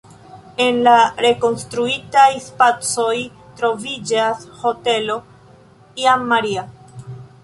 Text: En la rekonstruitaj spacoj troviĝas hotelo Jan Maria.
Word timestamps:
En 0.63 0.77
la 0.85 0.93
rekonstruitaj 1.25 2.23
spacoj 2.45 3.13
troviĝas 3.61 4.47
hotelo 4.63 5.19
Jan 6.05 6.25
Maria. 6.33 6.65